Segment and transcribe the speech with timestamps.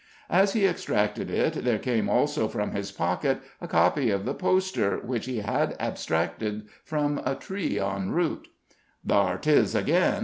[0.31, 4.97] As he extracted it, there came also from his pocket a copy of the poster,
[4.97, 8.47] which he had abstracted from a tree en route.
[9.07, 10.19] "Thar 'tis again!"